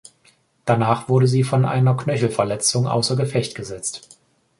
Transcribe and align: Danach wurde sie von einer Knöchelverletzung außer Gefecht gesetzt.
Danach 0.65 1.09
wurde 1.09 1.27
sie 1.27 1.43
von 1.43 1.63
einer 1.63 1.95
Knöchelverletzung 1.95 2.87
außer 2.87 3.15
Gefecht 3.15 3.53
gesetzt. 3.53 4.19